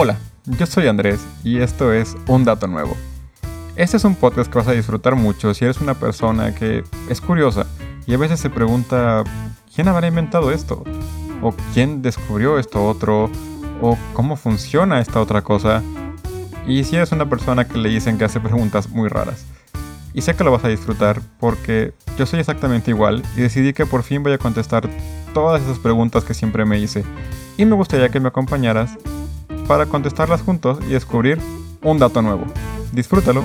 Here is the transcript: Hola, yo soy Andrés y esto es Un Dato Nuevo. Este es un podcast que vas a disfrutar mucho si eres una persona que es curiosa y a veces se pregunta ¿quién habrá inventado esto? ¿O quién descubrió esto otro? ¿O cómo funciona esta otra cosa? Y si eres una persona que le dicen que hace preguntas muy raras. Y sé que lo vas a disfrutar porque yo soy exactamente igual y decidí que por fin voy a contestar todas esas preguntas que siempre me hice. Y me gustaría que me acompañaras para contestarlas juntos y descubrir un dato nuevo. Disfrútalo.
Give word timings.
Hola, 0.00 0.16
yo 0.46 0.64
soy 0.64 0.86
Andrés 0.86 1.18
y 1.42 1.58
esto 1.58 1.92
es 1.92 2.16
Un 2.28 2.44
Dato 2.44 2.68
Nuevo. 2.68 2.96
Este 3.74 3.96
es 3.96 4.04
un 4.04 4.14
podcast 4.14 4.48
que 4.48 4.56
vas 4.56 4.68
a 4.68 4.72
disfrutar 4.72 5.16
mucho 5.16 5.52
si 5.54 5.64
eres 5.64 5.80
una 5.80 5.94
persona 5.94 6.54
que 6.54 6.84
es 7.10 7.20
curiosa 7.20 7.66
y 8.06 8.14
a 8.14 8.16
veces 8.16 8.38
se 8.38 8.48
pregunta 8.48 9.24
¿quién 9.74 9.88
habrá 9.88 10.06
inventado 10.06 10.52
esto? 10.52 10.84
¿O 11.42 11.52
quién 11.74 12.00
descubrió 12.00 12.60
esto 12.60 12.86
otro? 12.86 13.28
¿O 13.82 13.98
cómo 14.12 14.36
funciona 14.36 15.00
esta 15.00 15.20
otra 15.20 15.42
cosa? 15.42 15.82
Y 16.64 16.84
si 16.84 16.94
eres 16.94 17.10
una 17.10 17.28
persona 17.28 17.66
que 17.66 17.78
le 17.78 17.88
dicen 17.88 18.18
que 18.18 18.24
hace 18.24 18.38
preguntas 18.38 18.90
muy 18.90 19.08
raras. 19.08 19.46
Y 20.14 20.22
sé 20.22 20.36
que 20.36 20.44
lo 20.44 20.52
vas 20.52 20.62
a 20.62 20.68
disfrutar 20.68 21.20
porque 21.40 21.92
yo 22.16 22.24
soy 22.24 22.38
exactamente 22.38 22.92
igual 22.92 23.24
y 23.36 23.40
decidí 23.40 23.72
que 23.72 23.84
por 23.84 24.04
fin 24.04 24.22
voy 24.22 24.34
a 24.34 24.38
contestar 24.38 24.88
todas 25.34 25.60
esas 25.60 25.80
preguntas 25.80 26.22
que 26.22 26.34
siempre 26.34 26.64
me 26.64 26.78
hice. 26.78 27.02
Y 27.56 27.64
me 27.64 27.74
gustaría 27.74 28.10
que 28.10 28.20
me 28.20 28.28
acompañaras 28.28 28.96
para 29.68 29.86
contestarlas 29.86 30.42
juntos 30.42 30.78
y 30.88 30.92
descubrir 30.92 31.38
un 31.82 31.98
dato 31.98 32.22
nuevo. 32.22 32.44
Disfrútalo. 32.92 33.44